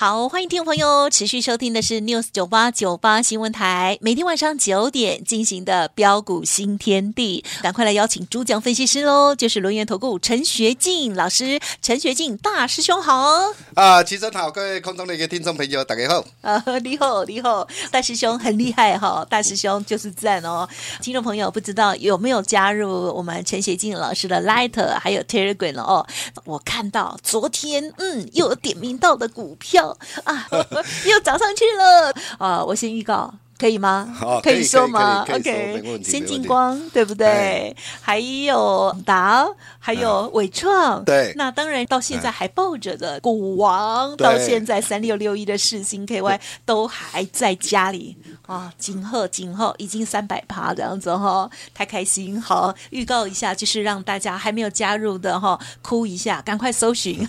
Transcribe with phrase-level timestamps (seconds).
[0.00, 13.52] 好，欢迎听众朋友持续收听的是 News 九八九八新闻台，每天晚上九点进行的标股新天地，赶快来邀请主讲分析师喽，就是轮源投顾陈学进老师，陈学进大师兄好。
[13.74, 16.24] 啊，齐真好，各位空中的一个听众朋友大家好。
[16.40, 20.66] 啊，你好你好，大师兄很厉害哈，大师兄就是赞哦，
[21.02, 26.06] 听众朋友不知道有没有加入我们陈学进老师的 Light 还有 Telegram 哦，
[26.46, 29.89] 我看到昨天嗯又有点名到的股票。
[30.24, 30.46] 啊，
[31.06, 32.64] 又涨上去了啊！
[32.64, 33.32] 我先预告。
[33.60, 34.16] 可以吗？
[34.22, 37.76] 哦、可以说吗？OK，先进光对不对？
[38.00, 39.46] 还有达，
[39.78, 41.04] 还有伟创。
[41.04, 48.16] 对，那当然到现在还抱着的股王，到现在三六六一的世星 KY 都还在家里
[48.46, 48.72] 啊！
[48.78, 52.40] 今后今后已经三百趴这样子哈、哦，太开心！
[52.40, 57.28] 好，预告一下，就是让大家还没有加入的哈，哭一下，赶快搜寻。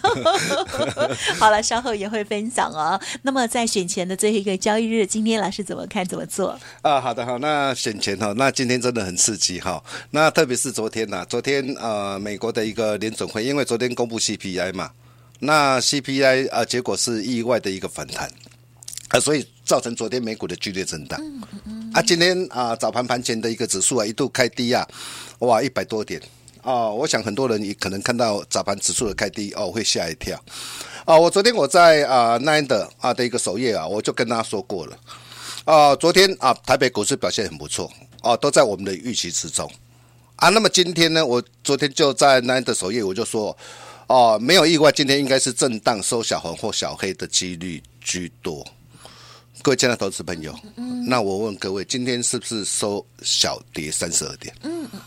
[1.38, 3.02] 好了，稍后也会分享啊、哦。
[3.24, 6.06] 那么在选前的最后一个交易日，今天老师怎么看？
[6.06, 6.21] 怎么？
[6.26, 6.58] 做。
[6.82, 14.92] 啊，好的好，那选前哈，那今天真的很刺激哈，那特别是昨天呐，昨天呃美国的一个联准会，因为昨天公布 CPI 嘛，
[15.40, 18.30] 那 CPI 啊结果是意外的一个反弹。
[19.10, 21.20] 啊，所以造成昨天美股的剧烈震荡。
[21.94, 24.88] 啊，今天啊早盘盘前的一个指数啊一度开低啊，
[25.40, 26.22] 哇一百多点。
[26.64, 30.42] 哦，我想很多人也可能看到早盘指数的开低哦会吓一跳。
[31.04, 34.98] 啊，我昨天我在啊 Nine 的啊的一个首页啊，我就跟大家说过了。
[35.66, 37.91] 啊、呃，昨天啊，台北股市表现很不错
[38.24, 39.69] 哦、啊，都在我们的预期之中
[40.36, 40.50] 啊。
[40.50, 43.56] 那么今天呢，我昨天就在那的首页我就说，
[44.08, 48.66] 哦、啊，没有意外，今天应该是震荡收小红或小黑的几率居多。
[49.62, 50.58] 各位亲爱的投资朋友，
[51.06, 54.56] 那我问各位，今天是不是收小跌三十二点？
[54.63, 55.02] 嗯嗯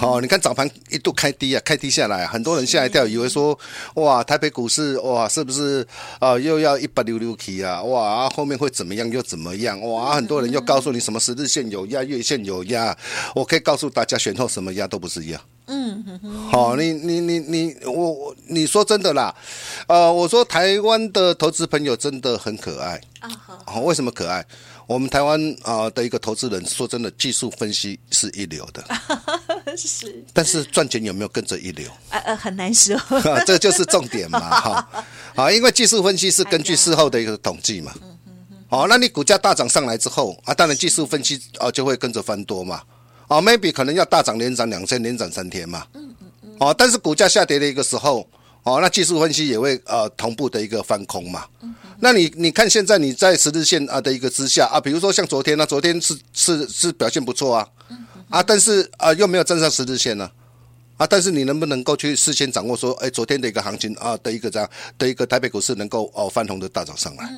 [0.00, 0.08] 嗯。
[0.08, 3.58] 好，你看早盘一度开低啊，开低下来，很多人吓一跳，以为说
[3.94, 5.86] 哇，台北股市哇，是不是
[6.18, 7.82] 啊又要一百六六 K 啊？
[7.82, 9.80] 哇，后面会怎么样又怎么样？
[9.80, 12.96] 哇，很多人又告诉你什么十日线有压，月线有压。
[13.34, 15.40] 我可以告诉大家，选后什么压都不是压。
[15.66, 16.48] 嗯嗯。
[16.50, 19.34] 好，你你你你我我你说真的啦，
[19.86, 23.00] 呃，我说台湾的投资朋友真的很可爱。
[23.20, 23.30] 啊
[23.66, 24.44] 好，为什么可爱？
[24.86, 28.82] 我们台湾啊的一个投资人，说真的，技术分析是一流的，
[29.76, 30.24] 是。
[30.32, 31.90] 但是赚钱有没有跟着一流？
[32.10, 32.96] 呃呃，很难说。
[33.46, 35.04] 这就是重点嘛，哈。
[35.34, 37.92] 好，因为技术分析是根据事后的一个统计嘛。
[38.68, 42.82] 好，那你股价大涨上来之后啊，当然技术分析啊就会跟着翻多嘛。
[43.28, 45.86] 哦，maybe 可能要大涨连涨两天，连涨三天嘛。
[45.94, 46.56] 嗯嗯嗯。
[46.58, 48.28] 哦，但是股价下跌的一个时候，
[48.64, 51.44] 哦，那技术分析也会呃同步的一个翻空嘛。
[52.00, 57.68] 那你你看现在你在十日线啊的一个之下啊，比如说像昨天呢、啊，昨天是是是表现不错啊，
[58.30, 60.30] 啊，但是啊又没有站上十日线呢，
[60.96, 67.28] 啊，但是你能不能够去事先掌握说，哎，昨天的一个行情啊的一个这样的一个台北股市能够哦翻红的大涨上来，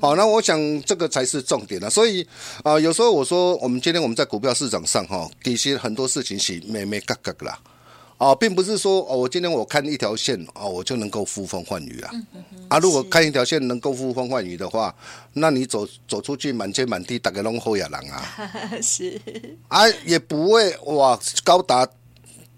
[0.00, 1.90] 好，那我想这个才是重点了。
[1.90, 2.26] 所以
[2.62, 7.58] 啊，有时候我说我们今天我们在股票市场上哈，其实很多事情是没没嘎嘎啦。
[8.18, 12.10] 哦，并不是说哦，我今天我看一条线哦，我就能够呼风唤雨啊。
[12.12, 14.92] 嗯嗯嗯、啊，如果看一条线能够呼风唤雨的话，
[15.34, 18.24] 那你走走出去满街满地大概拢好野狼啊。
[18.82, 19.20] 是。
[19.68, 21.88] 啊，也不会哇，高达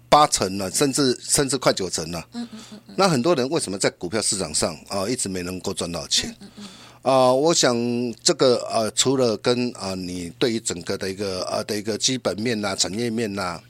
[0.09, 2.25] 八成了，甚至甚至快九成了。
[2.33, 6.31] 嗯嗯嗯嗯、那很多人为什么在股票市场上啊、哦、一直没能够赚到钱？
[6.31, 6.65] 啊、嗯嗯
[7.03, 7.75] 呃，我想
[8.23, 13.63] 这个呃，除了跟啊、呃、你对于整个的一个呃的一个基本面呐、啊、产业面呐、啊。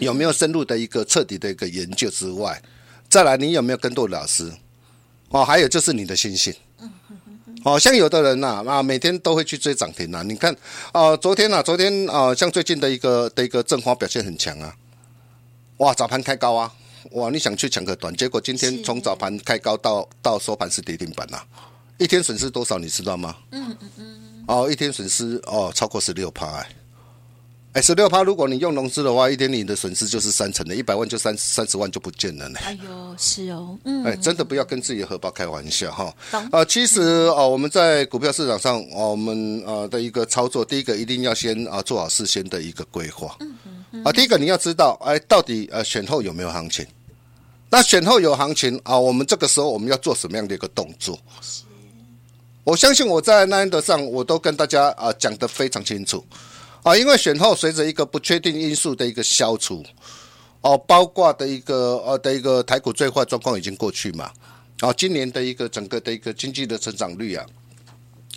[0.00, 2.60] 有没有深入的一个彻底的一个研究之外，
[3.08, 4.52] 再来你有没有跟对老师？
[5.30, 6.54] 哦，还有就是你的心性。
[7.64, 10.22] 哦，像有的人呐啊，每天都会去追涨停呐。
[10.22, 10.56] 你看，
[10.92, 14.74] 哦，昨天呐，昨天啊，像最近的一个的一个正华表现很强啊。
[15.78, 16.72] 哇，早盘开高啊，
[17.10, 21.40] 哇，你想去抢个短，结果今天从早盘开高到到收盘是跌停板呐，
[21.98, 23.36] 一天损失多少你知道吗？
[23.50, 24.44] 嗯嗯嗯。
[24.46, 26.68] 哦，一天损失哦超过十六趴哎。
[27.78, 32.58] 哎，十六趴，如果你用融资的话，一天你的损失就是三成的，一百万就三三十万就不见了呢。
[32.64, 36.12] 哎呦，是哦，嗯，哎，真的不要跟自己的荷包开玩笑哈。
[36.32, 43.36] 啊、呃，其实哦，我们在股票市场上，我们呃的一个操作，第一个一定要先啊做好事先的一个规划。
[43.38, 43.54] 嗯
[43.92, 44.02] 嗯。
[44.02, 46.84] 啊，第一个你要知道，哎，到底呃选后有没有行情？
[47.70, 51.16] 那选后有行情啊，我们这个时候我们要做什么样的一个动作？
[52.64, 56.24] 我相信我在那一德上，我都跟大家啊讲得非常清楚
[56.88, 59.84] 啊，因为选后随着一个不确定因素的一个消除，
[60.62, 64.32] 哦，包括的一个呃的一个台股最坏状况已经过去嘛，
[64.80, 67.44] 哦，今年的一个整个的一个经济的成长率啊，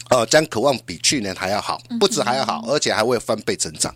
[0.10, 3.96] 呃，将渴望比去年还要好，不止还要好，而且还会翻倍成长。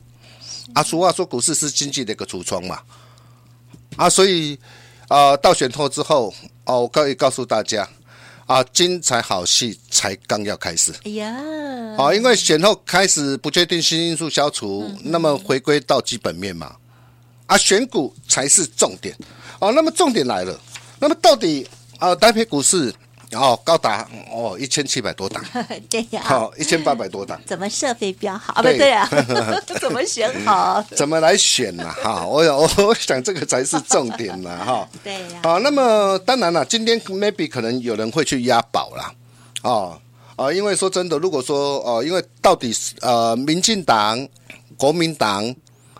[0.73, 2.79] 啊，俗话说股市是经济的一个橱窗嘛，
[3.97, 4.57] 啊，所以
[5.09, 7.85] 啊，到选后之后，哦，我可以告诉大家。
[8.47, 10.93] 啊，精彩好戏才刚要开始。
[11.03, 11.35] 哎呀，
[11.97, 16.75] 啊，因为选后开始不确定性因素消除，嗯、那么回归到基本面嘛，
[17.47, 19.15] 啊，选股才是重点。
[19.59, 20.59] 哦，那么重点来了，
[20.99, 21.67] 那么到底
[21.99, 22.93] 啊，台北股市？
[23.31, 25.43] 哦，高达哦一千七百多档，
[25.89, 28.61] 对呀，好一千八百多档，怎么设飞标好？
[28.61, 29.09] 对不对啊？
[29.81, 30.81] 怎么选好？
[30.95, 31.91] 怎么来选呢？
[32.03, 34.87] 哈，我我我想这个才是重点呢，哈。
[35.03, 35.41] 对呀。
[35.43, 39.11] 好，那么当然了，今天 maybe 可能有人会去押宝啦，
[39.63, 39.99] 哦
[40.35, 44.27] 啊，因为说真的，如果说呃，因为到底是呃，民进党、
[44.77, 45.55] 国民党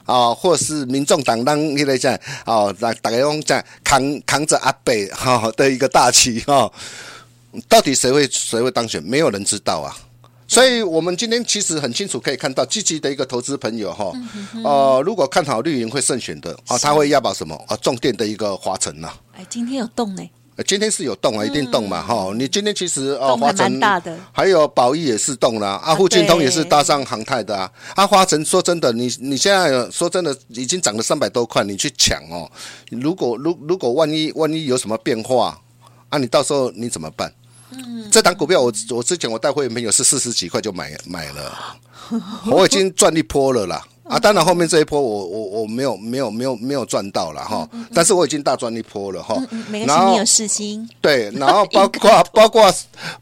[0.05, 6.71] 啊，或是民众党，当一类讲哦，大大家用在扛扛着阿北哈的一个大旗哈。
[7.69, 9.01] 到底谁会谁会当选？
[9.01, 9.95] 没有人知道啊！
[10.45, 14.11] 所以，我们今天其实很清楚可以看到，积极的一个投资朋友哈，
[14.61, 17.75] 呃，如果看好绿营会胜选的哦，他会押宝什么啊？
[17.77, 19.13] 重电的一个华晨呐。
[19.31, 20.29] 哎，今天有动呢？
[20.63, 22.31] 今天是有动啊，一定动嘛哈！
[22.33, 23.77] 你今天其实啊，华城
[24.31, 27.69] 还有宝益也是动了啊，富晶通也是搭上航太的啊。
[27.93, 32.49] 啊，华城说真的，你你现在说真的已经涨了三百多块，你去抢哦。
[32.89, 35.59] 如果如如果万一万一有什么变化
[36.07, 37.33] 啊，你到时候你怎么办？
[37.71, 41.75] 嗯，这档股票我我之前我带会员朋友是四十几块就买买了，
[42.49, 43.85] 我已经赚一波了啦。
[44.07, 49.35] 啊，当然后面这一波我我我没有没有没有没有赚到了哈，但是我已经大赚一波了哈。
[49.71, 50.87] 然后你有信心？
[51.01, 52.73] 对，然后包括包括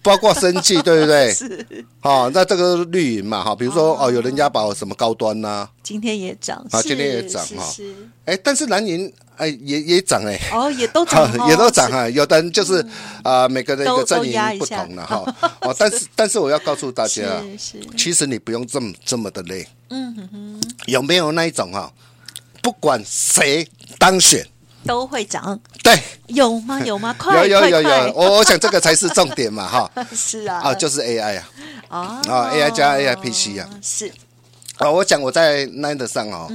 [0.02, 1.32] 包括生计，对不对？
[1.36, 1.66] 是。
[2.02, 7.64] 好，那这个绿营嘛哈，比如说哦，有人家把我什么高端呐，今天也涨，啊，今天也涨哈。
[8.26, 9.12] 哎，但是蓝营。
[9.38, 12.10] 哎，也也涨哎，哦，也都涨， 也都涨啊。
[12.10, 12.86] 有的人就是
[13.24, 15.24] 啊，每个人一个阵营不同了哈。
[15.62, 17.22] 哦，但是但是我要告诉大家，
[17.98, 19.68] 其实你不用这么这么的累。
[19.90, 21.92] 嗯哼哼，有没有那一种哈？
[22.62, 23.68] 不管谁
[24.00, 24.48] 当选
[24.86, 25.60] 都会涨。
[25.84, 26.80] 对，有吗？
[26.86, 27.14] 有吗？
[27.20, 29.92] 快有有有有，我我想这个才是重点嘛哈。
[30.16, 31.40] 是啊，啊，就是 AI
[31.90, 34.12] 啊，哦 AI 加 AI PC 啊，是。
[34.84, 36.50] 啊，我讲我在 Nine 上哦。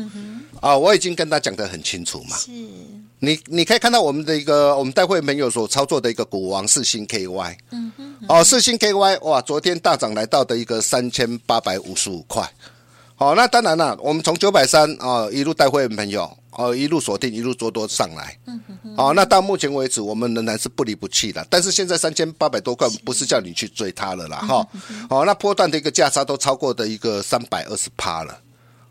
[0.60, 2.36] 啊，我已经跟他讲的很清楚嘛。
[2.36, 2.50] 是，
[3.20, 7.56] 你你可以看到我们的一个我们带会朋友所操作的一个股王四星 KY。
[7.70, 8.14] 嗯哼。
[8.28, 12.48] 哦，四星 KY 哇，昨天大涨来到的一个三千八百五十五块。
[13.18, 18.38] 好，那当然了，我们从九百三啊一路带会员朋友哦一路锁定一路做多上来。
[18.46, 18.96] 嗯哼。
[18.96, 24.64] 好，那到目前为止我们仍然是不离不弃的，但是现在三千八百多块不是叫你去追它了啦哈。
[25.10, 28.38] 好，那波段的一个价差都超过的一个三百二十趴了。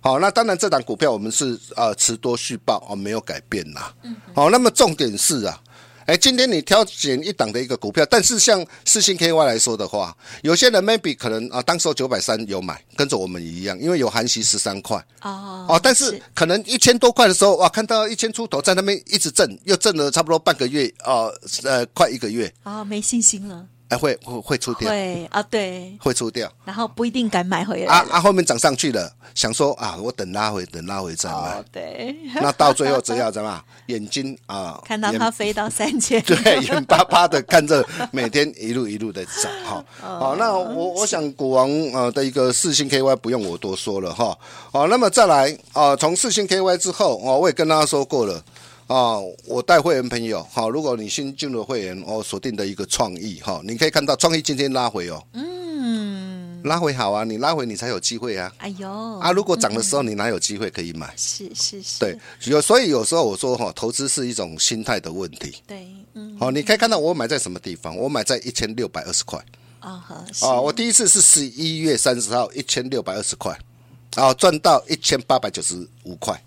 [0.02, 3.94] 好，那当然，这档股票我们是呃持多续报哦，没有改变啦。
[4.04, 4.14] 嗯。
[4.36, 5.58] 好，那么重点是啊，
[6.08, 14.98] 哎，今天你挑选一档的一个股票，但是像四星 KY 来说的话，有些人 maybe 可能啊，当时九百三有买，跟着我们一样，因为有含息十三块。
[15.22, 15.66] 哦。
[15.68, 21.30] 哦，但是可能一千多块的时候，哇，看到一千出头在那边一直挣，又挣了差不多半个月哦，
[21.64, 22.50] 呃，快一个月。
[22.64, 23.68] 啊，没信心了。
[23.90, 27.94] 哎，会会会出掉，会啊，对，会出掉，然后不一定敢买回来。
[27.94, 31.36] 啊啊，后面涨上去了，想说啊，我等拉回，等拉回再买。
[31.36, 33.64] 哦，对， 那到最后只要怎么？
[33.88, 39.86] 眼睛啊，看到它飞到三千， 对，眼巴巴的看着每天一路一路的涨哈。
[40.02, 44.38] 好，那我我想股王呃的一个四星 KY 不用我多说了哈。
[44.74, 48.44] 好，那么再来啊，从四星 KY 之后哦，我也跟大家说过了。
[48.88, 58.90] 啊，我带会员朋友，好，如果你新进入会员，我锁定的一个创意，哈，你可以看到创意今天拉回哦，嗯，拉回好啊，你拉回你才有机会啊，哎呦，
[59.20, 61.14] 啊，如果涨的时候你哪有机会可以买？
[61.18, 67.94] 是是是，对，有所以有时候我说哈，投资是一种心态的问题，对，嗯，好，你可以看到我买在什么地方？
[67.94, 69.38] 我买在一千六百二十块，
[69.82, 70.02] 啊
[70.40, 73.60] 啊，我第一次是十一月三十号一千六百二十块，
[74.16, 76.42] 啊，赚到一千八百九十五块。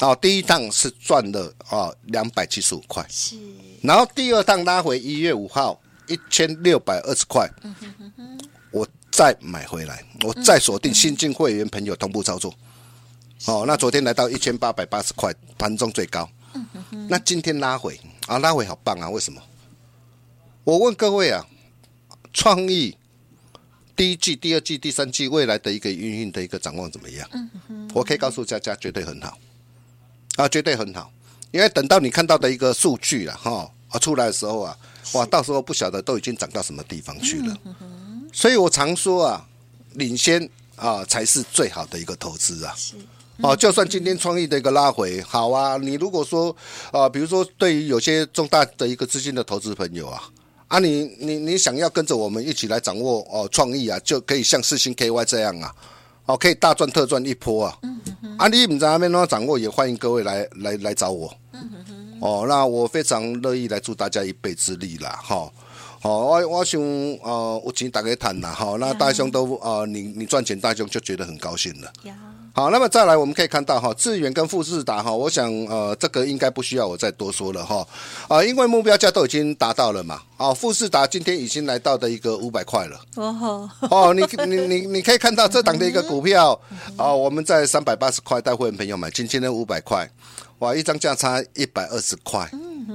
[0.00, 3.36] 哦，第一趟是赚了哦两百七十五块，是，
[3.82, 12.54] 然后第二趟拉回一月五号一千六百二十块，嗯哼哼哼，我再买回来，我再锁定新进会员朋友同步操作，
[13.46, 19.42] 哦，那昨天来到一千八百八十块，盘中最高，嗯哼哼，那今天拉回啊，拉回好棒啊，为什么？
[20.62, 21.44] 我问各位啊，
[22.32, 22.96] 创意
[23.96, 27.28] 第一季、第二季、第三季未来的一个运营的一个展望怎么样？
[27.32, 29.36] 嗯哼，我可以告诉大家，绝对很好。
[30.38, 31.10] 啊，绝对很好，
[31.50, 34.76] 因为等到你看到的一个数据了哈啊出来的时候啊，
[35.14, 37.56] 哇，到时候不晓得都已经涨到什么地方去了。
[38.32, 39.44] 所以我常说啊，
[39.94, 42.72] 领先啊才是最好的一个投资啊。
[43.42, 46.54] 哦，就算今天创意的一个拉回，好啊，你如果说
[46.92, 50.22] 啊，比如说对于有些重大的一个资金的投资朋友啊，
[50.68, 55.74] 啊你，你你你想要跟着我们一起来掌握哦创意啊，就可以像四星 KY 这样啊，
[56.26, 57.78] 哦，可以大赚特赚一波啊。
[58.38, 61.28] 啊，你们在那边怎掌握，也欢迎各位来来来找我。
[62.20, 65.50] 哦，那我非常乐意来助大家一臂之力啦，哈。
[66.00, 71.92] 好，我我想呃，有钱大家谈啦，哈，那大兄都呃，你你赚钱，大兄就觉得很高兴了。
[72.54, 77.86] 好，那么再来，我们可以看到哈，智原跟富士达哈，我想呃，这个应该不需要我再多说了哈，
[78.26, 86.58] 啊，因为目标价都已经达到了嘛，啊，富士达今天已经来到的一个五百块了，哦，哦，你你你你可以看到这档的一个股票，
[86.96, 90.10] 啊，我们在三百八十块带会员朋友买，今天的五百块，
[90.58, 92.50] 哇，一张价差一百二十块，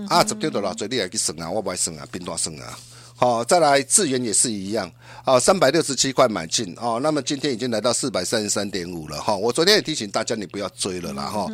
[0.09, 0.73] 啊，怎么丢的了？
[0.73, 2.77] 最厉害去省啊，我不爱省啊，冰多省啊。
[3.23, 4.91] 好，再来智源也是一样，
[5.23, 9.33] 哦，三百六十七块买进哦，那么今天已经来到四百三十三点五了哈。
[9.33, 11.47] 我昨天也提醒大家，你不要追了啦哈。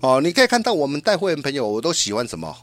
[0.00, 2.56] 哦，你可以看到我们带会员朋友，我都喜欢什么，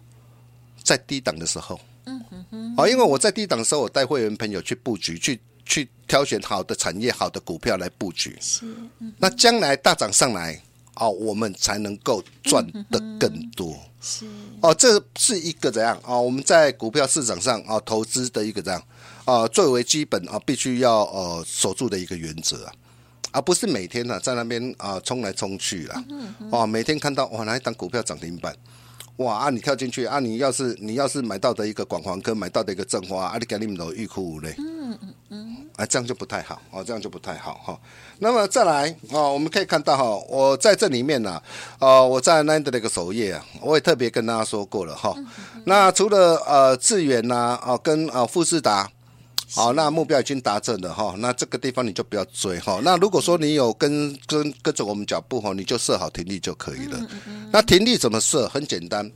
[0.82, 8.36] 在低档的时候，嗯哼，哦，因为我在低档的时候，我带会员朋友去布局，去去挑选好的产业、好的股票来布局。
[8.42, 8.66] 是，
[9.20, 10.60] 那将来大涨上来。
[11.00, 13.76] 哦，我们才能够赚得更多。
[14.02, 14.26] 是
[14.62, 16.22] 哦，这是一个怎样啊、哦？
[16.22, 18.82] 我们在股票市场上啊、哦，投资的一个这样
[19.26, 22.74] 啊，最为基本啊，必须要呃守住的一个原则啊，
[23.32, 26.04] 而不是每天呢、啊、在那边啊冲来冲去了。
[26.52, 28.56] 哦，每天看到哇，哪一档股票涨停板？
[29.18, 34.56] 哇啊，你跳进去啊，你要是你要是买到的一个广黄科，买到的一个正华，啊，你赶紧都欲哭无泪。
[35.78, 37.80] 啊，这样就不太好哦，这样就不太好哈。
[38.20, 41.42] 那么再来哦，我们可以看到哈，我在这里面呢，
[41.80, 45.16] 呃，我在 Nine 的那个首页啊，我也特别跟大家说过了哈。
[45.64, 48.92] 那除了呃智远呐，啊跟啊富士达。
[49.50, 52.82] 好，那目标已经达成了哈，那这个地方你就不要追哈。
[52.84, 57.00] 那如果说你有跟跟跟着我们脚步哈，你就设好停利就可以了。
[57.50, 58.46] 那停利怎么设？
[58.50, 59.10] 很简单，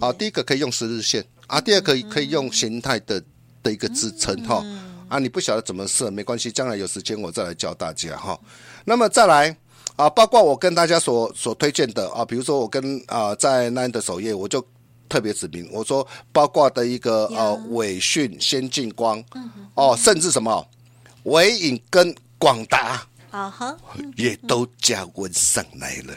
[0.00, 3.22] 啊，第一个可以用十日线啊，第二个可以用形态的
[3.62, 4.64] 的一个支撑哈。
[5.08, 8.38] 啊，你不晓得怎么设没关系，将来有时间我再来教大家哈。
[8.84, 9.56] 那么再来
[9.96, 14.64] 啊，包括我跟大家所所推荐的啊，比如说我跟啊在 Nine 的首页我就。
[15.10, 19.24] 特别指明，我说包括的一个呃伟讯、先进光，
[19.72, 20.68] 哦，甚至什么
[21.22, 23.74] 伟影跟广达啊哈，
[24.16, 26.14] 也都加温上来了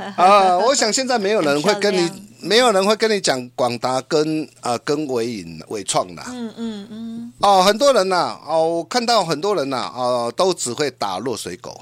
[0.16, 0.56] 啊！
[0.64, 11.80] 我想现在没有人会跟你，没有人会跟你讲广达跟啊、呃、跟伟影伟创的，嗯嗯嗯，哦，很多人呐、啊，哦，我看到很多人呐、啊，哦，都只会打落水狗，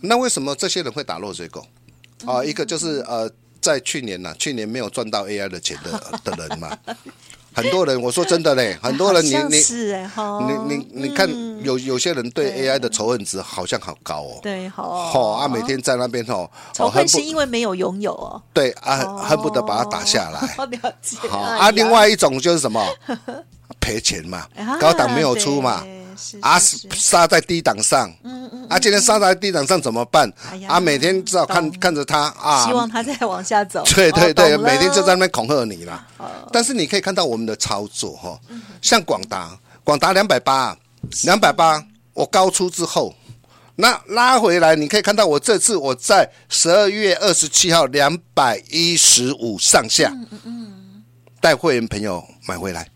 [0.00, 1.66] 那为什么这些人会打落水狗？
[2.26, 3.30] 啊，一个就是呃。
[3.62, 6.76] 在去年呐，去年没有赚到 AI 的钱的的人嘛，
[7.54, 9.58] 很多人，我说真的嘞， 很多人你你
[10.68, 11.28] 你你你看
[11.62, 18.96] 有有些人对 AI 的仇恨值好像好高哦，对，好，好啊，每天在那边哦，仇恨是因为没有拥有哦，对啊，
[19.28, 20.40] 恨不得把它打下来，
[21.28, 22.82] 好啊，另外一种就是什么？
[23.80, 24.46] 赔钱嘛，
[24.80, 25.84] 高档没有出嘛。
[26.40, 26.58] 啊，
[26.94, 30.32] 杀在低档上，嗯嗯，啊，今天杀在低档上怎么办？
[30.68, 33.82] 啊，每天只好看看着他啊，希望他再往下走。
[33.94, 36.06] 对对对，每天就在那边恐吓你啦。
[36.52, 38.38] 但是你可以看到我们的操作哈，
[38.80, 40.76] 像广达，广达两百八，
[41.24, 43.14] 两百八，我高出之后，
[43.76, 51.02] 那拉回来，你可以看到我这次我在十二月二十七号两百一十五上下，嗯嗯，
[51.40, 52.86] 带会员朋友买回来。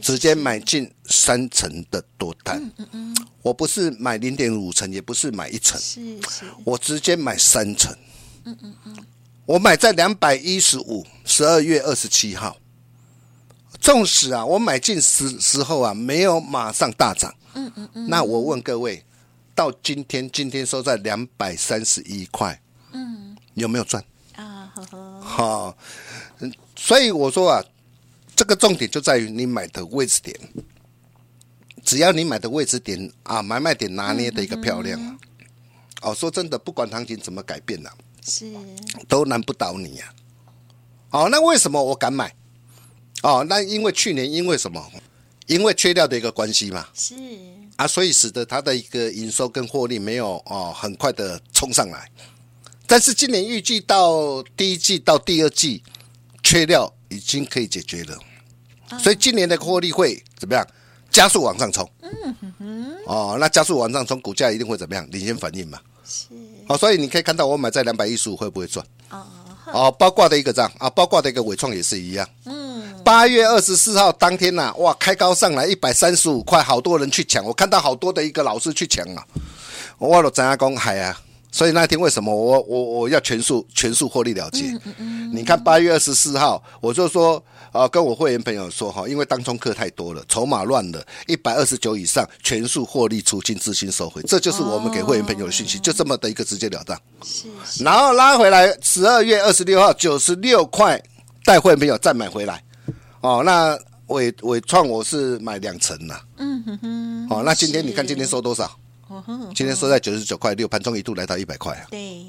[0.00, 7.94] 直接买进三成的多单，嗯嗯，我不是买零点五成，也不是买一成，是是，我直接买三成，
[8.44, 8.96] 嗯嗯嗯，
[9.46, 12.56] 我买在两百一十五，十二月二十七号，
[13.80, 19.04] 纵使啊，我买进时时候啊，没有马上大涨，嗯嗯嗯，那我问各位，
[19.54, 24.04] 到今天今天收在两百三十一块，嗯，有没有赚？
[24.34, 25.76] 啊，好好，好，
[26.40, 27.62] 嗯，所以我说啊。
[28.34, 30.36] 这个重点就在于你买的位置点，
[31.84, 35.18] 只要你买的位置点啊，买卖点拿捏的一个漂亮，嗯、
[36.00, 38.50] 哦，说真的，不管行情怎么改变呢、啊，是
[39.06, 40.12] 都难不倒你呀、
[41.10, 41.20] 啊。
[41.20, 42.34] 哦，那为什么我敢买？
[43.22, 44.90] 哦，那因为去年因为什么？
[45.46, 47.14] 因为缺料的一个关系嘛，是
[47.76, 52.10] 啊，所以使得它的一个营收跟获利没有哦很快的冲上来，
[52.86, 55.82] 但是今年预计到第一季到第二季
[56.42, 56.92] 缺料。
[57.12, 58.18] 已经可以解决了，
[58.98, 60.66] 所以今年的获利会怎么样？
[61.10, 61.88] 加速往上冲。
[62.58, 62.96] 嗯。
[63.06, 65.06] 哦，那加速往上冲，股价一定会怎么样？
[65.10, 65.78] 领先反应嘛。
[66.04, 66.26] 是。
[66.68, 68.84] 哦，所以你可以看到我买在两百一十五会不会赚？
[69.10, 69.26] 哦，
[69.66, 72.26] 哦，包括的一个这样啊，包括的一个伟创也是一样。
[72.46, 79.26] 嗯，八月二十四号当天呐、啊，哇，开高上来一百三十五块，好多人去抢，我看到好多的一个老师去抢啊。
[79.98, 81.20] 我都怎样讲海啊？
[81.52, 84.64] 所以那天为什么我我我要全数全数获利了结？
[84.72, 87.40] 嗯嗯嗯、你看八月二十四号，我就说。
[87.72, 96.94] 啊，跟我会员朋友说哈，因为当冲客太多了，筹码乱了，一百二十九以上全数获利出清，资金收回，这就是我们给会员朋友的讯息，哦、就这么的一个直截了当。
[97.24, 97.82] 是，是。
[97.82, 101.02] 然后拉回来，十二月二十六号九十六块，
[101.46, 102.62] 带会员朋友再买回来。
[103.22, 103.74] 哦，那
[104.08, 106.20] 伟伟创我是买两成呐。
[106.36, 107.26] 嗯哼哼。
[107.30, 108.70] 哦，那今天你看今天收多少？
[109.54, 111.86] 今天收在九十九块六，盘中一度来到一百块啊。
[111.90, 112.24] 对。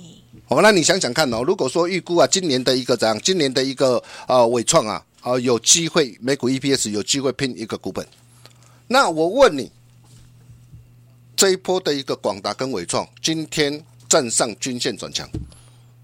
[0.48, 3.20] 哦，那你想想看哦，如果说预估啊，今年的一个怎样？
[3.22, 5.04] 今年的一个呃伟创啊。
[5.22, 8.06] 啊，有机会每股 EPS 有机会拼一个股本。
[8.88, 9.72] 那我问你，
[11.34, 15.26] 这一波的一个广达跟伟创今天站上均线转强，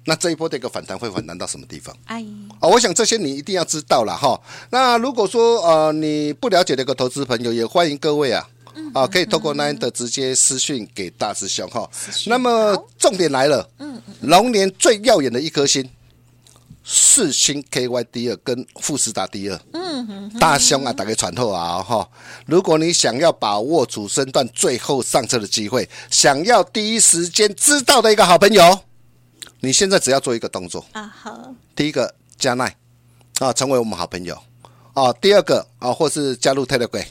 [0.06, 1.94] 那这一波的一个反弹会反弹到什么地方？
[2.06, 2.26] 哎，
[2.62, 4.40] 啊，我想这些你一定要知道了哈。
[4.70, 8.48] 那如果说呃你不了解的一个投资朋友，也欢迎各位啊
[8.94, 11.90] 啊可以透过 Nine 的直接私讯给大师兄哈。
[12.28, 15.90] 那么重点来了，嗯，龙年最耀眼的一颗星。
[16.92, 22.10] 四星 KY 第二跟富士达第二，嗯，大兄啊，打个传透啊哈！
[22.48, 28.80] 如果你想要把握主升段最后上车的机会，想要第一时间知道的一个好朋友，
[29.60, 32.76] 你现在只要做一个动作啊，好，第一个加奈
[33.38, 34.36] 啊，成为我们好朋友
[34.96, 37.06] 啊，第二个啊，或是加入 Telegram。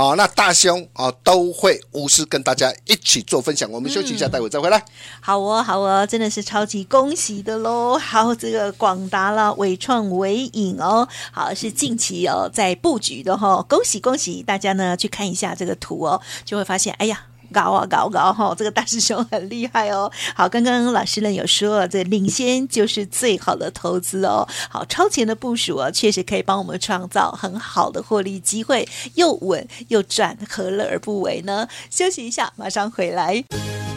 [0.00, 3.70] 好，那大兄啊都会无私跟大家一起做分享。
[3.70, 4.82] 我们休息一下，待会再回来。
[5.20, 7.98] 好哦，好哦，真的是超级恭喜的喽！
[8.00, 14.96] 好，这个广达啦，伟创、伟影哦，好是近期哦在布局的哈、哦，恭喜恭喜大家呢！
[14.96, 17.26] 去看一下这个图哦，就会发现，哎呀。
[17.52, 20.10] 高啊高高哈，这个大师兄很厉害哦。
[20.34, 24.46] 好，刚刚老师呢有说，这领先就是最好的投资哦。
[24.68, 31.68] 好，超前的部署啊，确实可以帮我们创造很好的获利机会，又稳又赚，何乐而不为呢？
[31.90, 33.44] 休息一下，马上回来。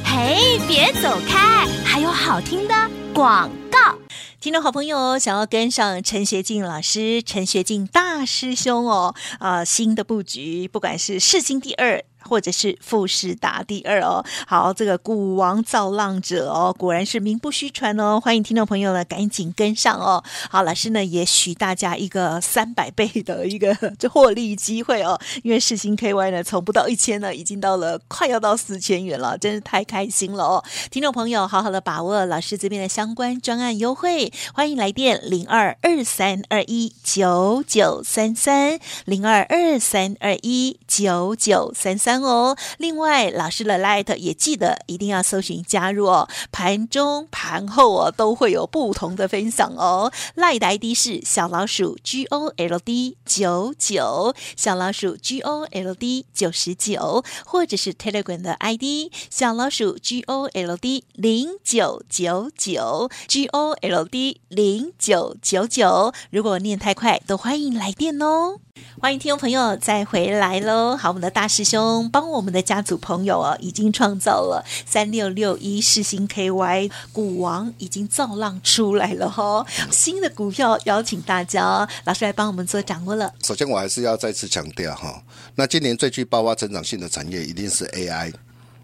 [0.05, 2.73] 嘿，别走开，还有好听的
[3.13, 3.95] 广告。
[4.39, 12.03] 听众好朋友，想要跟上陈学进老师、陈学进大师兄哦，啊、呃，新的布局，不管是世新第二。
[12.27, 20.23] 或者是富士达第二哦，好，这个股王造浪者哦，果然是名不虚传哦，欢迎听众朋友呢赶紧跟上哦。
[20.49, 30.63] 好，老师呢也许大家一个三百倍的一个 这获利机会哦，因为世芯 KY 呢从不到一千呢，已经到了快要到四千元了，真是太开心了哦。
[30.89, 42.12] 听众朋友，好好的把握老师这边的相关专案优惠，欢迎来电零二二三二一九九三三零二二三二一九九三三。
[42.21, 50.11] 哦，另外老师的 Light 也记得一定要搜寻加入哦，盘中盘后哦都会有不同的分享哦。
[50.35, 58.53] Light 的 ID 是小老鼠 G O L D 九九，小老鼠 G O L D 九十九，或者是 Telegram 的
[58.53, 66.13] ID 小老鼠 G O L D 零九九九 G O L D 零九九九。
[66.29, 68.59] 如果念太快，都欢迎来电哦。
[68.99, 70.95] 欢迎听众朋友再回来喽！
[70.95, 79.67] 好，我们的大师兄帮我们的家族朋友啊，已经创造了三六六一世新 KY 股王，已经造浪出来了哈、哦！
[79.91, 83.33] 新的股票邀请大家，老师来帮我们做掌握了。
[83.43, 85.21] 首先，我还是要再次强调哈，
[85.55, 88.33] 那今年最具爆发成长性的产业一定是 AI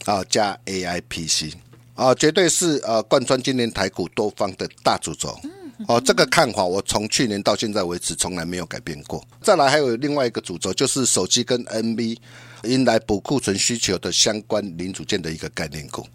[0.05, 1.55] 啊加 AI PC
[1.95, 5.39] 啊，绝对是呃贯穿今年台股多方的大主轴。
[5.87, 9.23] 哦，这个看法我从去年到现在为止从来没有改变过。
[9.41, 12.17] 再来还有另外一个主轴，就是手机跟 NB
[12.63, 16.05] 迎来补库存需求的相关零组件的一个概念股。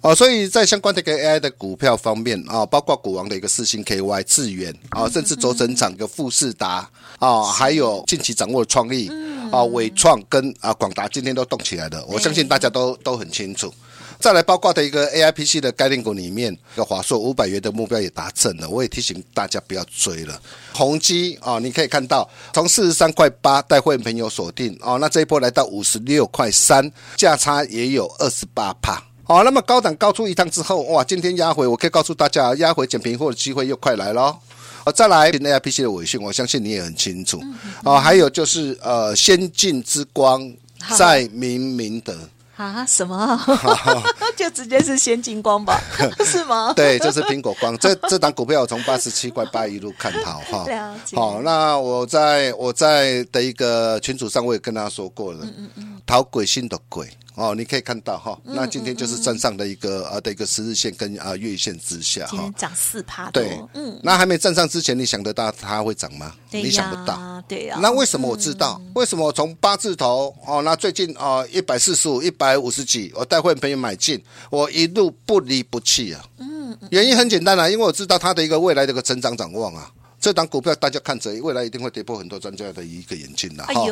[0.00, 9.10] 哦，所以在相关的一个 AI 的股票方面啊，包括股王的一个四星 KY、智原啊，甚至轴承厂的富士达啊，还有近期掌握的创意
[9.52, 13.72] 啊、纬创跟啊广达今天都动起来了，我相信大家都都很清楚。
[14.20, 18.68] 再来包括的一个 AIPC 的概念股里面，个华硕五百元的目标也达成了。
[18.68, 20.38] 我也提醒大家不要追了。
[20.74, 29.02] 宏基啊，你可以看到从四十三块八带会员朋友锁定哦，那这一波来到五十六块三，价差也有二十八帕。
[29.24, 34.36] 好，那么高档高出一趟之后，哇，今天压回，我可以告诉大家，压回捡平货的机会又快来了。
[34.84, 37.40] 哦，再来 AIPC 的尾讯，我相信你也很清楚。
[37.84, 40.52] 哦，还有就是呃，先进之光
[40.96, 42.14] 在明明德。
[42.60, 43.40] 啊，什么？
[44.36, 45.80] 就直接是先进光吧，
[46.24, 46.72] 是吗？
[46.76, 47.76] 对，就是苹果光。
[47.78, 50.66] 这这档股票我从八十七块八一路看好哈。
[51.14, 55.40] 好，那我在我在的一个群组上，我也跟大家说过了。
[55.44, 56.02] 嗯嗯嗯。
[56.06, 57.08] 头鬼心的鬼。
[57.36, 66.34] 哦，你可以看到哈，那今天就是站上的一个呃的一个十日线跟啊月线之下哈，涨四趴对，嗯，那还没站上之前，你想得到它会涨吗？
[66.50, 67.78] 你想不到，对呀。
[67.80, 68.80] 那为什么我知道？
[68.94, 76.24] 为什么我从八字头哦，那最近哦一百四十五、一百五十几，我带会员朋友买进，我一路不离不弃啊。
[76.38, 79.90] 嗯，原因很简单啊，因为我知道它的一个未来的一个成长展望啊。
[80.20, 83.86] 这档股票大家看着，未来一定会跌破很多专家的一个眼镜的哈。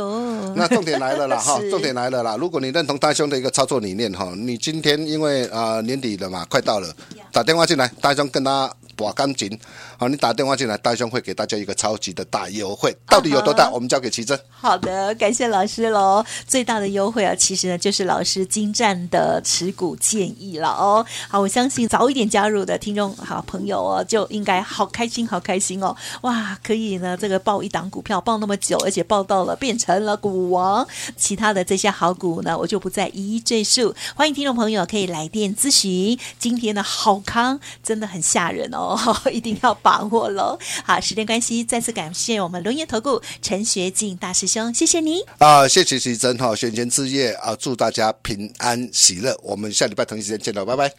[0.55, 2.37] 那重点来了啦 哈，重点来了啦。
[2.37, 6.95] 如果你认同大兄的一个操作理念哈，你今天因为啊、呃、年底了嘛，快到了，
[7.33, 8.71] 打电话进来，大兄跟他。
[9.05, 9.59] 把钢筋，
[9.97, 13.65] 好，你打电话进来，大兄会给大家一个超级的大优惠，到底有多大？
[13.65, 14.39] 啊、我们交给奇珍。
[14.51, 16.25] 好的，感谢老师喽。
[16.47, 21.05] 最大的优惠啊，其实呢就是老师精湛的持股建议了哦。
[21.29, 25.95] 好，我相信早一点加入的听众好朋友哦，就应该好开心，好开心哦。
[26.23, 30.87] 哇，可以呢，这个报一档股票报那么久，而且报到了变成了股王。
[31.17, 33.95] 其他的这些好股呢，我就不再一一赘述。
[34.15, 36.19] 欢迎听众朋友可以来电咨询。
[36.39, 38.88] 今天的好康真的很吓人哦。
[38.95, 40.59] 哦， 一定要把握喽！
[40.85, 50.93] 好，时间关系，再次感谢我们龙岩投顾陈学进大师兄，谢谢你啊，谢谢徐真哈，选前之夜啊，祝大家平安喜乐，我们下礼拜同一时间见到，拜拜。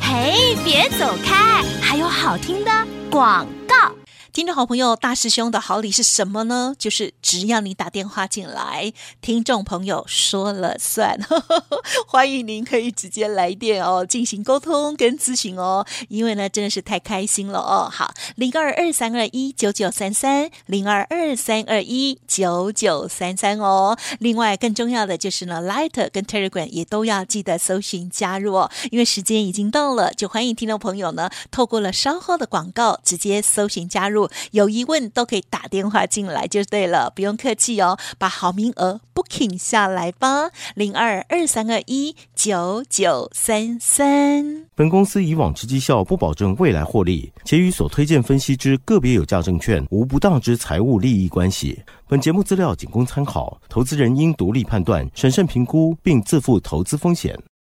[0.00, 2.70] 嘿，别走开，还有好听的
[3.10, 4.05] 广告。
[4.36, 6.74] 听众好朋友，大师兄的好礼是什么呢？
[6.78, 11.18] 就是只要你打电话进来，听众朋友说了算。
[11.22, 11.64] 呵 呵
[12.06, 15.86] 欢迎您可以直接来电哦，进行沟通跟咨询哦。
[16.10, 17.88] 因为呢，真的是太开心了哦。
[17.90, 23.96] 好，零二二三二一九九三三，零二二三二一九九三三哦。
[24.18, 28.70] 另外，更重要的就是呢，Light 跟 Telegram 也都要记得搜寻加入哦。
[28.90, 34.25] 因为时间已经到了，就欢迎听众朋友呢，透过了稍后的广告，直接搜寻加入。
[34.52, 44.66] 有疑问都可以打电话进来就对了，不用客气哦，把好名额 booking 下来吧，零二二三二一九九三三。
[44.74, 51.80] 本公司以往之绩效不保证未来获利，且与所推荐分析之个别有价证券无不当之财务利益关系。
[52.08, 57.36] 本节目资料仅供参考，投资人应独立判断、审慎评估，并自负投资风险。